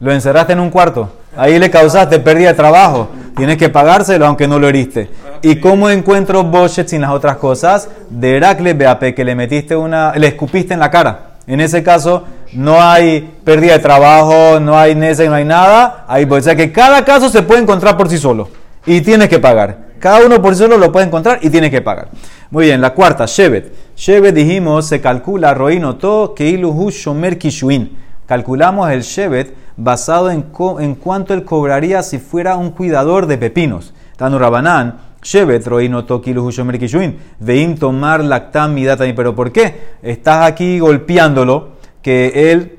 [0.00, 1.12] Lo encerraste en un cuarto.
[1.36, 3.08] Ahí le causaste pérdida de trabajo.
[3.36, 5.10] Tienes que pagárselo aunque no lo heriste.
[5.42, 7.88] ¿Y cómo encuentro Boshet sin las otras cosas?
[8.08, 11.32] De Heracle Beape, que le metiste una, le escupiste en la cara.
[11.46, 16.04] En ese caso, no hay pérdida de trabajo, no hay nece, no hay nada.
[16.08, 18.48] Ahí, o sea que cada caso se puede encontrar por sí solo.
[18.86, 19.78] Y tienes que pagar.
[19.98, 22.08] Cada uno por sí solo lo puede encontrar y tienes que pagar.
[22.50, 23.72] Muy bien, la cuarta, Shevet.
[23.96, 28.03] Shevet dijimos, se calcula, Roino to, que iluhu shomer kishuin.
[28.26, 30.46] Calculamos el Shevet basado en,
[30.80, 33.92] en cuánto él cobraría si fuera un cuidador de pepinos.
[34.16, 37.18] Tanu Rabanán, Shevet, Roino to, que iluhu shomer kishuin.
[37.40, 38.76] Veim tomar lactam.
[39.16, 39.96] ¿Pero por qué?
[40.02, 41.70] Estás aquí golpeándolo,
[42.02, 42.78] que él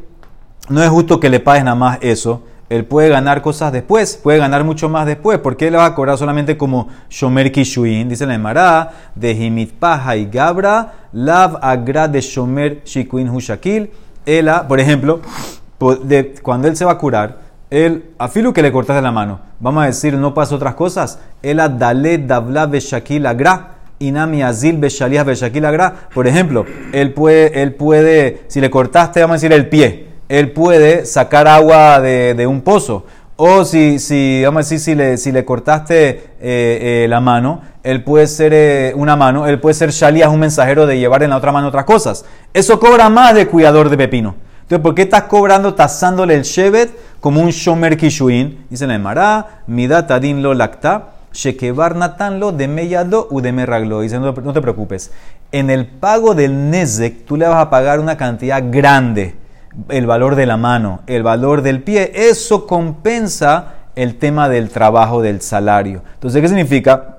[0.69, 2.43] no es justo que le pagues nada más eso.
[2.67, 5.37] Él puede ganar cosas después, puede ganar mucho más después.
[5.39, 8.09] ¿Por qué le vas a cobrar solamente como Shomer Kishuin?
[8.09, 13.91] Dice la Emara, de Himit Paja y Gabra, Lav Agra de Shomer Shikuin Hushakil.
[14.25, 15.21] Ela, por ejemplo,
[16.41, 19.83] cuando él se va a curar, él, a filo que le cortaste la mano, vamos
[19.83, 21.19] a decir, no pasa otras cosas.
[21.41, 23.71] Ela Dale Davla Beshakil Agra.
[23.97, 25.93] Inami Azil Beshaliah Agra.
[26.13, 30.51] Por ejemplo, él puede, él puede, si le cortaste, vamos a decir, el pie, él
[30.51, 33.05] puede sacar agua de, de un pozo.
[33.37, 37.61] O si, si, vamos a decir, si le, si le cortaste eh, eh, la mano,
[37.83, 41.31] él puede ser eh, una mano, él puede ser Shaliah, un mensajero de llevar en
[41.31, 42.23] la otra mano otras cosas.
[42.53, 44.35] Eso cobra más de cuidador de pepino.
[44.61, 48.65] Entonces, ¿por qué estás cobrando, tasándole el Shevet como un Shomer Kishuin?
[48.69, 53.51] Dice la Emara, Midat Adin lo lacta, Shekebar Natan lo de Meyado u de.
[54.01, 55.11] Dice, no, no te preocupes.
[55.51, 59.35] En el pago del Nezek, tú le vas a pagar una cantidad grande.
[59.89, 62.11] El valor de la mano, el valor del pie.
[62.13, 66.01] Eso compensa el tema del trabajo, del salario.
[66.15, 67.17] Entonces, ¿qué significa?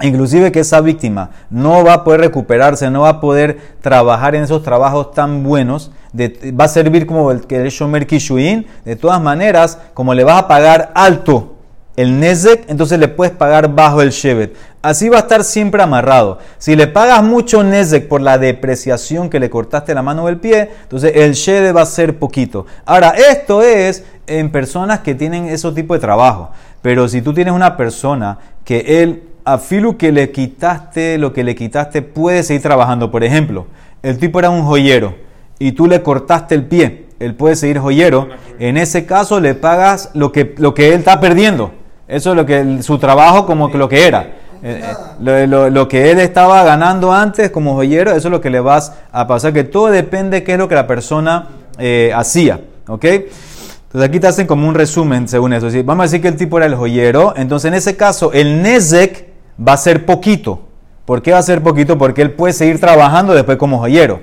[0.00, 4.42] Inclusive que esa víctima no va a poder recuperarse, no va a poder trabajar en
[4.42, 8.66] esos trabajos tan buenos, va a servir como el que es Shomer Kishuin.
[8.84, 11.51] De todas maneras, como le vas a pagar alto
[11.96, 14.56] el Nezek, entonces le puedes pagar bajo el Shevet.
[14.80, 16.38] Así va a estar siempre amarrado.
[16.58, 20.38] Si le pagas mucho Nezek por la depreciación que le cortaste la mano o el
[20.38, 22.66] pie, entonces el Shevet va a ser poquito.
[22.86, 26.50] Ahora, esto es en personas que tienen ese tipo de trabajo.
[26.80, 31.44] Pero si tú tienes una persona que él, a filu que le quitaste lo que
[31.44, 33.10] le quitaste, puede seguir trabajando.
[33.10, 33.66] Por ejemplo,
[34.02, 35.14] el tipo era un joyero
[35.58, 37.06] y tú le cortaste el pie.
[37.20, 38.28] él puede seguir joyero.
[38.58, 41.81] En ese caso le pagas lo que, lo que él está perdiendo.
[42.08, 44.22] Eso es lo que su trabajo como que lo que era.
[44.64, 48.40] Eh, eh, lo, lo- lo que él estaba ganando antes como joyero, eso es lo
[48.40, 49.52] que le vas a pasar.
[49.52, 52.60] Que todo depende de qué es lo que la persona eh, hacía.
[52.86, 53.04] ¿Ok?
[53.04, 55.70] Entonces aquí te hacen como un resumen según eso.
[55.70, 55.82] ¿sí?
[55.82, 57.34] Vamos a decir que el tipo era el joyero.
[57.36, 59.26] Entonces en ese caso el Nezek
[59.66, 60.60] va a ser poquito.
[61.04, 61.98] ¿Por qué va a ser poquito?
[61.98, 64.20] Porque él puede seguir trabajando después como joyero.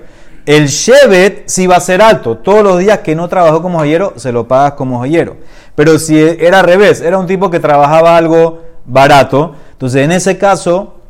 [0.49, 2.39] El Shevet sí va a ser alto.
[2.39, 5.37] Todos los días que no trabajó como joyero, se lo pagas como joyero.
[5.75, 10.39] Pero si era al revés, era un tipo que trabajaba algo barato, entonces en ese
[10.39, 11.01] caso,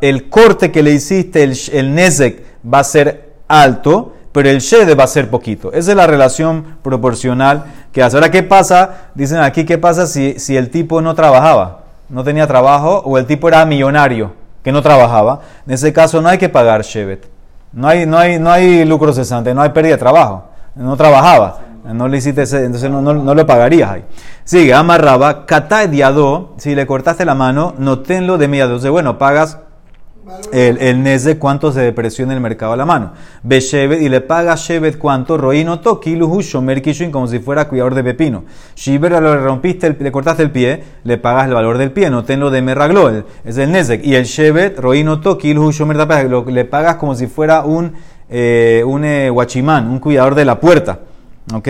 [0.00, 4.96] el corte que le hiciste, el, el Nezek, va a ser alto, pero el Shevet
[4.96, 5.72] va a ser poquito.
[5.72, 8.16] Esa es la relación proporcional que hace.
[8.16, 9.08] Ahora, ¿qué pasa?
[9.16, 11.86] Dicen aquí, ¿qué pasa si, si el tipo no trabajaba?
[12.08, 15.40] No tenía trabajo o el tipo era millonario que no trabajaba.
[15.66, 17.34] En ese caso no hay que pagar Shevet.
[17.76, 20.44] No hay, no hay, no hay lucro cesante, no hay pérdida de trabajo.
[20.74, 21.58] No trabajaba.
[21.84, 24.04] No le hiciste ese, entonces no, no, no lo pagarías ahí.
[24.44, 28.64] Sigue, amarraba, kata diado, si le cortaste la mano, no tenlo de media.
[28.64, 29.58] Entonces, bueno, pagas
[30.52, 33.12] el, el Neze cuánto se depreció en el mercado a la mano.
[33.42, 37.94] Ve Shevet y le paga Shevet cuánto, Roino Toki, Luhu, Shomer como si fuera cuidador
[37.94, 38.44] de pepino.
[38.74, 42.50] Shiver le rompiste, le cortaste el pie, le pagas el valor del pie, no tenlo
[42.50, 44.04] de Merragló, el- es el Nezek.
[44.04, 47.92] Y el Shevet, Roino Toki, Luhu, Shomer le pagas como si fuera un,
[48.28, 51.00] eh, un eh, un cuidador de la puerta.
[51.54, 51.68] ¿Ok?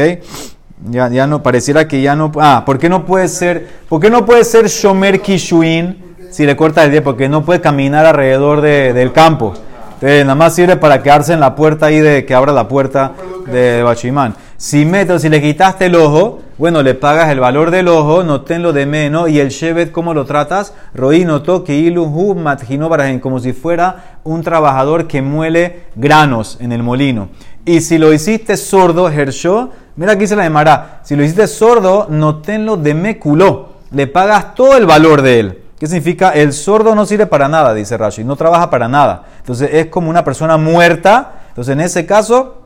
[0.90, 2.30] Ya, ya no, pareciera que ya no.
[2.38, 6.54] Ah, ¿por qué no puede ser, por qué no puede ser Shomer Kishuin si le
[6.54, 7.02] corta el día?
[7.02, 9.54] Porque no puede caminar alrededor de- del campo.
[9.94, 13.12] Entonces, nada más sirve para quedarse en la puerta ahí de que abra la puerta
[13.46, 14.34] de Bachimán.
[14.58, 18.42] Si meto, si le quitaste el ojo, bueno, le pagas el valor del ojo, no
[18.42, 20.74] tenlo de menos, y el Shevet, ¿cómo lo tratas?
[20.94, 26.72] Roino toque ilu hu matjino barajen, como si fuera un trabajador que muele granos en
[26.72, 27.30] el molino.
[27.64, 31.00] Y si lo hiciste sordo, Hershó, mira aquí se la llamará.
[31.02, 33.76] Si lo hiciste sordo, no tenlo de meculó.
[33.90, 35.58] Le pagas todo el valor de él.
[35.78, 36.30] ¿Qué significa?
[36.30, 38.24] El sordo no sirve para nada, dice Rashi.
[38.24, 39.24] No trabaja para nada.
[39.38, 41.42] Entonces es como una persona muerta.
[41.48, 42.62] Entonces en ese caso,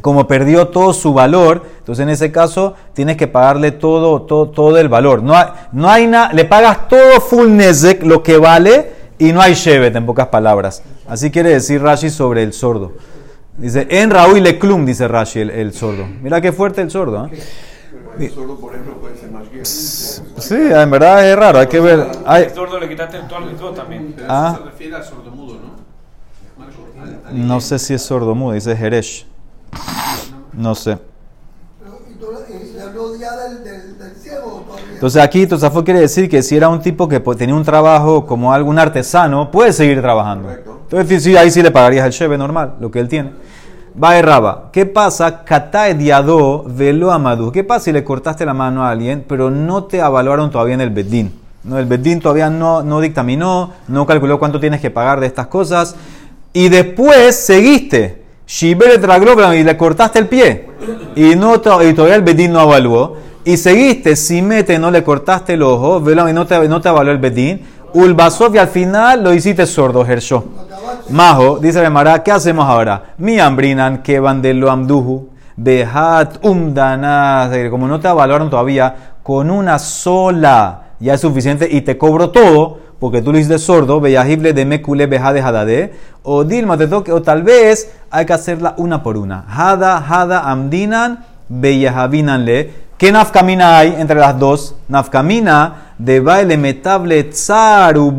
[0.00, 4.78] como perdió todo su valor, entonces en ese caso tienes que pagarle todo, todo, todo
[4.78, 5.22] el valor.
[5.22, 9.40] No hay, no hay nada, le pagas todo full nezek, lo que vale, y no
[9.40, 10.82] hay shevet, en pocas palabras.
[11.08, 12.92] Así quiere decir Rashi sobre el sordo.
[13.56, 16.06] Dice, en Raúl le clum, dice Rashi, el, el sordo.
[16.22, 17.26] Mira qué fuerte el sordo.
[17.26, 17.38] ¿eh?
[18.34, 19.44] Solo por ejemplo puede ser más
[20.38, 22.06] Sí, en verdad es raro, hay que ver.
[22.24, 24.12] hay- El sordo le quitaste el todo también.
[24.16, 24.52] Pero Ah.
[24.54, 25.76] eso se refiere al sordomudo, ¿no?
[26.58, 29.26] Marco, al- al- no sé si es sordo mudo, dice Jeresh.
[30.52, 30.98] No sé.
[34.94, 38.24] Entonces aquí Tosafot quiere decir que si era un tipo que pues, tenía un trabajo
[38.26, 40.48] como algún artesano, puede seguir trabajando.
[40.48, 40.80] Correcto.
[40.90, 43.32] Entonces sí, ahí sí le pagarías el cheve normal, lo que él tiene.
[44.02, 44.68] Va Raba.
[44.72, 45.42] ¿Qué pasa?
[45.42, 47.50] Katae diado velo amadu.
[47.50, 50.82] ¿Qué pasa si le cortaste la mano a alguien, pero no te evaluaron todavía en
[50.82, 51.32] el bedín?
[51.64, 55.46] No, el bedín todavía no, no dictaminó, no calculó cuánto tienes que pagar de estas
[55.46, 55.96] cosas.
[56.52, 58.24] Y después seguiste.
[58.46, 60.68] Shiberet ragló, y le cortaste el pie.
[61.16, 61.58] Y, no, y
[61.94, 63.16] todavía el bedín no evaluó.
[63.44, 66.88] Y seguiste, si mete, no le cortaste el ojo, velo, y no te, no te
[66.90, 67.62] evaluó el bedín.
[67.96, 70.44] Ulbasov al final lo hiciste sordo, Hershó.
[71.08, 73.14] Majo, dice Gemara, ¿qué hacemos ahora?
[73.16, 79.50] Mi ambrinan que van de lo amduhu, behat umdana, como no te evaluaron todavía, con
[79.50, 84.52] una sola ya es suficiente y te cobro todo, porque tú lo hiciste sordo, beyahible
[84.52, 88.74] de mekule beha de hadade, o dilma te toque, o tal vez hay que hacerla
[88.76, 89.46] una por una.
[89.48, 92.86] Hada, hada, amdinan, beyahabinanle.
[92.98, 94.74] ¿Qué nafkamina hay entre las dos?
[94.88, 98.12] Nafkamina de baile metable tsar u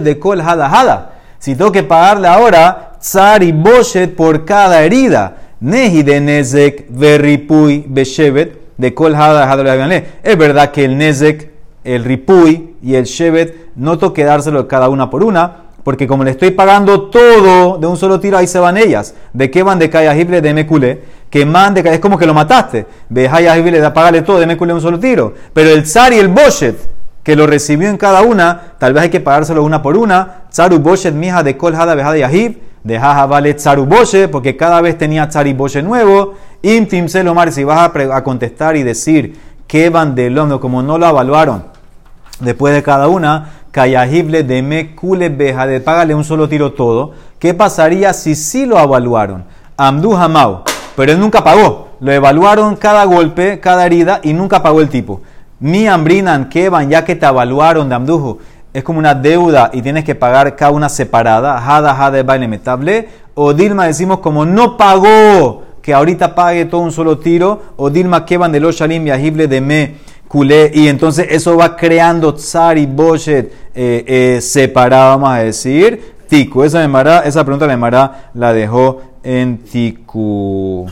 [0.00, 1.10] de kol hada hada.
[1.38, 5.36] Si tengo que pagarle ahora tsar y boshet por cada herida.
[5.60, 11.50] Nehi de nezek verripui beshevet de kol hada hada Es verdad que el nezek,
[11.84, 15.64] el ripui y el shevet no tengo que dárselo cada una por una.
[15.84, 19.14] Porque como le estoy pagando todo de un solo tiro, ahí se van ellas.
[19.34, 21.02] ¿De qué van de Kayahible de Mekule?
[21.28, 22.86] Que man de es como que lo mataste.
[23.10, 25.34] Ve Hayahible da pagarle todo de Mekule un solo tiro.
[25.52, 26.93] Pero el Tsar y el Boshet,
[27.24, 30.44] que lo recibió en cada una, tal vez hay que pagárselo una por una.
[30.50, 32.60] Tsaru Boshet, mija de Kol Hada Behada Yahib.
[32.84, 33.56] De Jaja vale
[34.30, 36.34] porque cada vez tenía Tsar y Boshet nuevo.
[36.60, 41.08] Intim Selomar, si vas a, contestar y decir que van de Lomno, como no lo
[41.08, 41.64] evaluaron
[42.40, 47.12] después de cada una, Kayahible de Mekule Beja, de págale un solo tiro todo.
[47.38, 49.44] ¿Qué pasaría si sí lo evaluaron?
[49.76, 50.62] Amdu Hamau,
[50.94, 51.88] pero él nunca pagó.
[52.00, 55.22] Lo evaluaron cada golpe, cada herida y nunca pagó el tipo.
[55.64, 58.38] Mi Ambrinan Kevan, ya que te evaluaron de Amduhu,
[58.70, 61.56] es como una deuda y tienes que pagar cada una separada.
[61.56, 63.08] Hada, hada, baile metable.
[63.32, 68.26] O Dilma decimos como no pagó que ahorita pague todo un solo tiro, o Dilma
[68.26, 69.94] Kevan de los Shalim Yahible de Me
[70.28, 76.12] culé, y entonces eso va creando tsar y boshet eh, eh, separado, vamos a decir,
[76.28, 76.62] tiku.
[76.62, 76.84] Esa,
[77.24, 80.86] esa pregunta la Mara la dejó en tiku.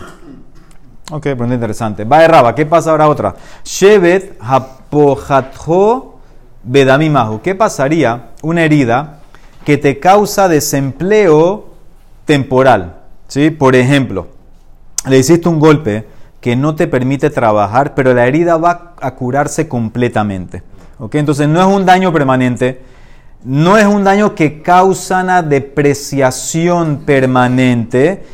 [1.15, 2.05] Ok, pregunta interesante.
[2.05, 3.35] Va Raba, ¿qué pasa ahora otra?
[3.65, 6.19] Shevet hapojatjo
[6.63, 7.43] bedamimahu.
[7.43, 8.31] ¿Qué pasaría?
[8.41, 9.19] Una herida
[9.63, 11.67] que te causa desempleo
[12.25, 12.95] temporal.
[13.29, 13.51] ¿sí?
[13.51, 14.29] Por ejemplo,
[15.07, 16.09] le hiciste un golpe
[16.41, 20.63] que no te permite trabajar, pero la herida va a curarse completamente.
[20.99, 21.17] ¿ok?
[21.17, 22.81] Entonces no es un daño permanente,
[23.45, 28.25] no es un daño que causa una depreciación permanente,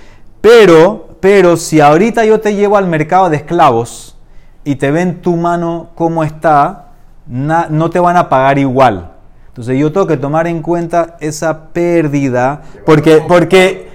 [0.40, 4.16] pero, pero si ahorita yo te llevo al mercado de esclavos
[4.64, 6.92] y te ven tu mano cómo está,
[7.26, 9.12] no te van a pagar igual.
[9.58, 13.90] Entonces yo tengo que tomar en cuenta esa pérdida, porque, porque,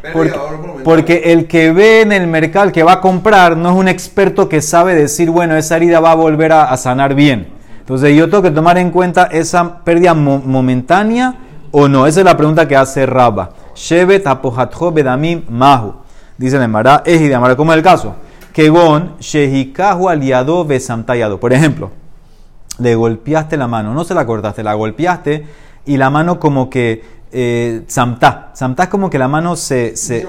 [0.84, 3.88] porque, el que ve en el mercado, el que va a comprar, no es un
[3.88, 7.48] experto que sabe decir, bueno, esa herida va a volver a, sanar bien.
[7.80, 11.36] Entonces yo tengo que tomar en cuenta esa pérdida momentánea
[11.72, 12.08] o no.
[12.08, 13.52] Esa es la pregunta que hace Rabba.
[13.74, 16.03] Shevet apojatjo bedamim mahu.
[16.44, 17.22] Dice la Emara, es
[17.56, 18.16] ¿cómo es el caso?
[18.52, 21.40] Kegon shehikahu aliado besamtayado.
[21.40, 21.90] Por ejemplo,
[22.80, 25.46] le golpeaste la mano, no se la cortaste, la golpeaste
[25.86, 27.02] y la mano como que
[27.32, 28.52] eh, samtá.
[28.56, 29.96] Samtá es como que la mano se...
[29.96, 30.28] se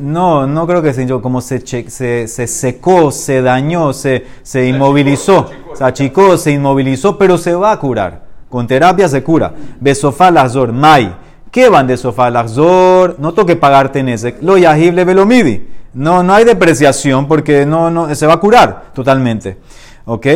[0.00, 5.48] no, no creo que se como se, se, se secó, se dañó, se, se inmovilizó,
[5.74, 8.24] se achicó, se inmovilizó, pero se va a curar.
[8.48, 9.54] Con terapia se cura.
[9.78, 11.14] Besofá lazor, mai.
[11.50, 13.16] ¿Qué van de sofá lazor?
[13.18, 14.36] No toque pagarte en ese.
[14.40, 15.68] Lo yajible velomidi.
[15.92, 19.58] No, no hay depreciación porque no, no, se va a curar totalmente.
[20.04, 20.26] ¿Ok?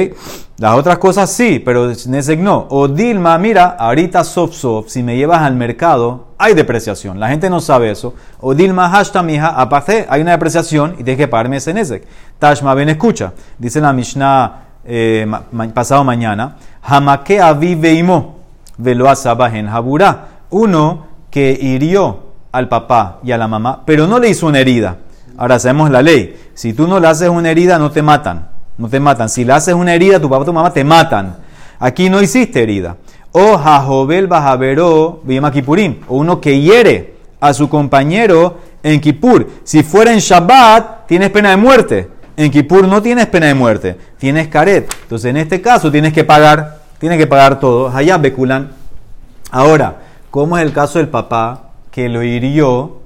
[0.58, 2.66] Las otras cosas sí, pero Nesek no.
[2.70, 7.18] O Dilma, mira, ahorita soft soft, si me llevas al mercado, hay depreciación.
[7.18, 8.14] La gente no sabe eso.
[8.40, 12.04] O Dilma, hashtag mija, aparte, hay una depreciación y tienes que pagarme ese Nesek.
[12.38, 13.32] Tashma, ven, escucha.
[13.58, 15.26] Dice la Mishnah eh,
[15.72, 16.56] pasado mañana.
[16.82, 18.40] Hamake avi veimo,
[18.76, 19.06] velo
[19.52, 20.33] en habura.
[20.54, 22.20] Uno que hirió
[22.52, 24.98] al papá y a la mamá, pero no le hizo una herida.
[25.36, 26.36] Ahora sabemos la ley.
[26.54, 28.50] Si tú no le haces una herida, no te matan.
[28.78, 29.28] No te matan.
[29.28, 31.38] Si le haces una herida tu papá tu mamá, te matan.
[31.80, 32.98] Aquí no hiciste herida.
[33.32, 36.02] O Jajobel Bajaberó Bima Kipurim.
[36.06, 39.48] O uno que hiere a su compañero en Kipur.
[39.64, 42.10] Si fuera en Shabbat, tienes pena de muerte.
[42.36, 43.98] En Kipur no tienes pena de muerte.
[44.18, 44.88] Tienes caret.
[45.02, 46.78] Entonces, en este caso, tienes que pagar.
[47.00, 47.88] Tienes que pagar todo.
[47.88, 48.70] Hayab Bekulan.
[49.50, 49.96] Ahora,
[50.34, 52.98] ¿cómo es el caso del papá que lo hirió?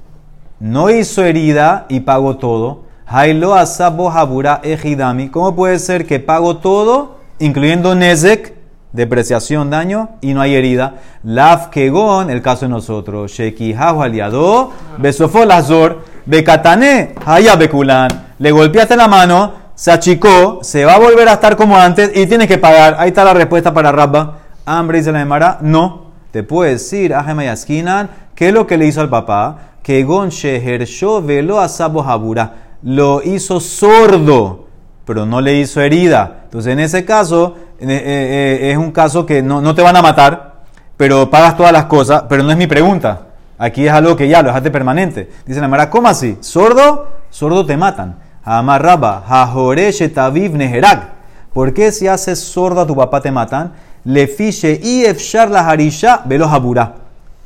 [0.60, 5.28] No hizo herida y pagó todo asabo habura ejidami.
[5.28, 8.54] ¿Cómo puede ser que pago todo, incluyendo nezek,
[8.94, 10.94] depreciación, daño, y no hay herida?
[11.22, 13.30] Laf kegon, el caso de nosotros.
[13.30, 18.08] Sheki aliado, besofo lazor, bekatane, haya bekulan.
[18.38, 22.26] Le golpeaste la mano, se achicó, se va a volver a estar como antes y
[22.26, 22.96] tienes que pagar.
[22.98, 24.38] Ahí está la respuesta para Rabba.
[24.64, 25.58] Hambre, dice la Emara.
[25.60, 26.07] No.
[26.38, 29.72] Te puede decir, Ajemayaskinan, ¿qué es lo que le hizo al papá?
[29.82, 34.68] Que gon shehersho velo asabo habura lo hizo sordo,
[35.04, 36.42] pero no le hizo herida.
[36.44, 40.00] Entonces, en ese caso, eh, eh, eh, es un caso que no, te van a
[40.00, 40.60] matar,
[40.96, 43.22] pero pagas todas las cosas, pero no es mi pregunta.
[43.58, 45.28] Aquí es algo que ya lo dejaste permanente.
[45.44, 46.38] Dice la Mara, ¿cómo así?
[46.38, 47.08] ¿Sordo?
[47.30, 48.20] Sordo te matan.
[48.44, 51.18] Amarraba, jajoreshe taviv neherag.
[51.52, 53.72] ¿Por qué si haces sordo a tu papá te matan?
[54.08, 56.94] Le fiche y efshar la harisha velo habura.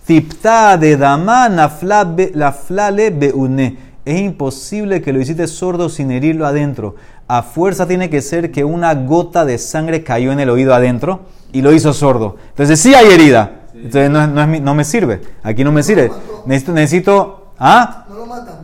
[0.07, 6.94] Tipta de dama la flale beune es imposible que lo hiciste sordo sin herirlo adentro.
[7.27, 11.22] A fuerza tiene que ser que una gota de sangre cayó en el oído adentro
[11.53, 12.37] y lo hizo sordo.
[12.51, 13.62] Entonces sí hay herida.
[13.75, 15.20] Entonces no, me sirve.
[15.42, 16.12] Aquí no me sirve.
[16.46, 18.05] Necesito, necesito ¿ah?
[18.09, 18.55] No lo matan.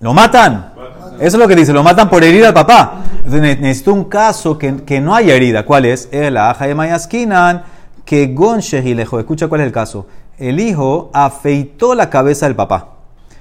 [0.00, 0.72] Lo matan.
[1.18, 3.02] Eso es lo que dice, lo matan por herir al papá.
[3.16, 5.64] Entonces necesito un caso que, que no haya herida.
[5.64, 6.08] ¿Cuál es?
[6.12, 7.64] La aja de Mayaskinan,
[8.04, 9.18] que Gonchejilejo.
[9.18, 10.06] Escucha cuál es el caso.
[10.38, 12.88] El hijo afeitó la cabeza del papá.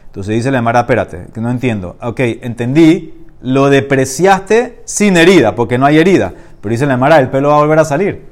[0.07, 1.97] Entonces dice la Mara, espérate, que no entiendo.
[2.01, 6.33] Ok, entendí, lo depreciaste sin herida, porque no hay herida.
[6.61, 8.25] Pero dice la Mara, el pelo va a volver a salir.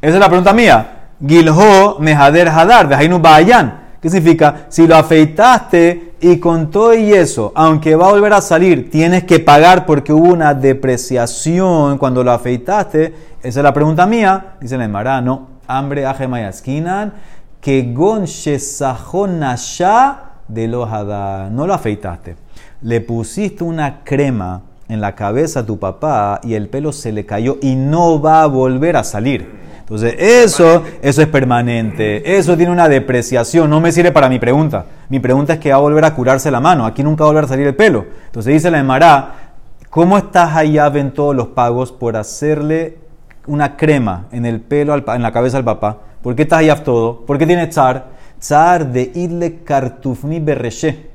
[0.00, 1.08] Esa es la pregunta mía.
[1.26, 3.83] Gilho mehader hadar, de bayan.
[4.04, 4.66] ¿Qué significa?
[4.68, 9.24] Si lo afeitaste y con todo y eso, aunque va a volver a salir, tienes
[9.24, 13.14] que pagar porque hubo una depreciación cuando lo afeitaste.
[13.42, 14.56] Esa es la pregunta mía.
[14.60, 15.48] Dice la Mara, no.
[15.66, 17.14] Hambre ajemayaskinan,
[17.62, 18.26] que gon
[20.48, 22.36] de lojada, no lo afeitaste,
[22.82, 27.24] le pusiste una crema en la cabeza a tu papá y el pelo se le
[27.26, 29.64] cayó y no va a volver a salir.
[29.84, 32.38] Entonces, eso, eso es permanente.
[32.38, 33.68] Eso tiene una depreciación.
[33.68, 34.86] No me sirve para mi pregunta.
[35.10, 36.86] Mi pregunta es que va a volver a curarse la mano.
[36.86, 38.06] Aquí nunca va a volver a salir el pelo.
[38.26, 39.52] Entonces dice la Emara,
[39.90, 42.96] ¿cómo estás allá en todos los pagos por hacerle
[43.46, 45.98] una crema en el pelo, en la cabeza al papá?
[46.22, 47.20] ¿Por qué estás allá todo?
[47.26, 48.06] ¿Por qué tienes tzar?
[48.38, 51.10] Tzar de idle kartufni berreshe.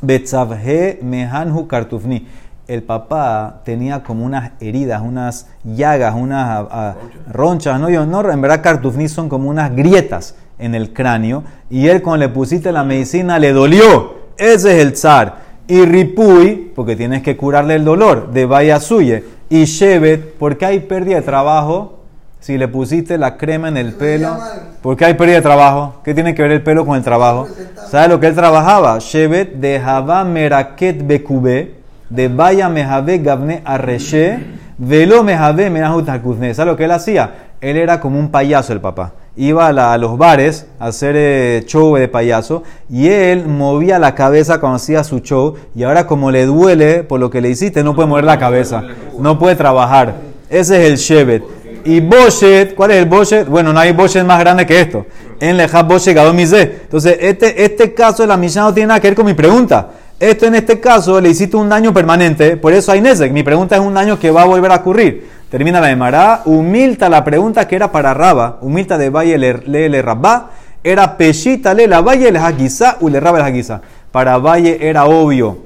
[0.00, 2.26] Betzavhe mehanhu kartufni.
[2.72, 6.94] El papá tenía como unas heridas, unas llagas, unas ah, ah,
[7.30, 7.90] ronchas, ¿no?
[7.90, 11.44] Yo, no, en verdad kartufni son como unas grietas en el cráneo.
[11.68, 14.14] Y él cuando le pusiste la medicina le dolió.
[14.38, 15.36] Ese es el zar.
[15.68, 19.22] Y ripui, porque tienes que curarle el dolor, de vaya suye.
[19.50, 21.98] Y shevet, porque hay pérdida de trabajo.
[22.40, 24.34] Si le pusiste la crema en el pelo,
[24.80, 25.96] ¿por qué hay pérdida de trabajo?
[26.02, 27.48] ¿Qué tiene que ver el pelo con el trabajo?
[27.90, 28.98] ¿Sabe lo que él trabajaba?
[28.98, 31.81] Shevet de Java Meraket Bekube,
[32.14, 34.38] de Vaya Mejave Gavne Arreshe,
[34.76, 36.54] Velo Mejave Menahut Hakuzne.
[36.54, 37.48] ¿Sabe lo que él hacía?
[37.60, 39.12] Él era como un payaso, el papá.
[39.34, 44.60] Iba a, los bares a hacer eh, show de payaso y él movía la cabeza
[44.60, 47.94] cuando hacía su show y ahora como le duele por lo que le hiciste no
[47.94, 48.82] puede mover la cabeza,
[49.18, 50.16] no puede trabajar.
[50.50, 51.44] Ese es el Shevet.
[51.84, 53.48] Y Boshet, ¿cuál es el Boshet?
[53.48, 55.06] Bueno, no hay Boshet más grande que esto.
[55.40, 56.80] En Lejab Boshet Gadol Mizeh.
[56.82, 59.88] Entonces, este, este caso de la Mishnah no tiene nada que ver con mi pregunta.
[60.22, 63.32] Esto en este caso le hiciste un daño permanente, por eso hay Nezek.
[63.32, 65.28] Mi pregunta es un daño que va a volver a ocurrir.
[65.50, 66.42] Termina la de Mará.
[66.44, 68.58] Humilta la pregunta que era para Raba.
[68.60, 70.50] Humilta de Valle le, le, le Rabá.
[70.84, 73.80] Era Peshita le la Valle le Hagiza u le Raba le Hagiza.
[74.12, 75.58] Para Valle era obvio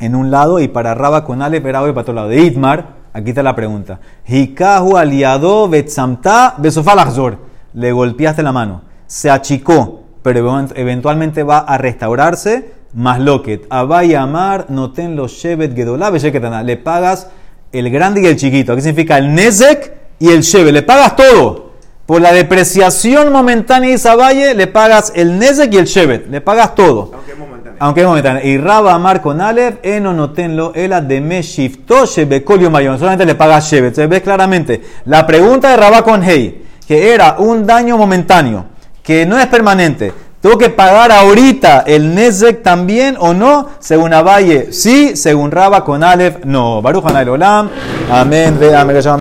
[0.00, 2.28] en un lado y para Raba con Aleph era obvio para otro lado.
[2.30, 4.00] De Itmar, aquí está la pregunta.
[4.26, 7.38] Hikahu aliado betzamta besofalachzor.
[7.74, 8.82] Le golpeaste la mano.
[9.06, 12.76] Se achicó, pero event- eventualmente va a restaurarse.
[12.94, 13.66] Más loquet.
[13.68, 16.10] Abay amar noten los shevet gedolá.
[16.62, 17.28] Le pagas
[17.72, 18.74] el grande y el chiquito.
[18.74, 19.18] ¿Qué significa?
[19.18, 20.72] El nezek y el shevet.
[20.72, 21.68] Le pagas todo.
[22.06, 26.30] Por la depreciación momentánea de Isabaye, le pagas el nezek y el shevet.
[26.30, 27.10] Le pagas todo.
[27.12, 27.76] Aunque es momentáneo.
[27.80, 28.46] Aunque es momentáneo.
[28.46, 32.98] Y Raba Amar con Aleph, Eno notenlo, Ela de Meshifto, Shebekolio Mayon.
[32.98, 33.94] Solamente le paga Shebet.
[33.94, 34.80] Se ve claramente.
[35.04, 38.64] La pregunta de Raba con Hei, que era un daño momentáneo,
[39.02, 40.10] que no es permanente.
[40.40, 43.70] ¿Tengo que pagar ahorita el Nezek también o no?
[43.80, 45.16] Según Abaye, sí.
[45.16, 46.80] Según Raba con Aleph, no.
[46.80, 47.68] Baruch Olam.
[48.08, 48.56] Amén.
[48.76, 48.96] Amén.